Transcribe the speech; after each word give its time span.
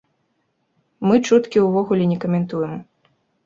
Мы 1.09 1.21
чуткі 1.27 1.57
ўвогуле 1.67 2.11
не 2.15 2.21
каментуем. 2.27 2.77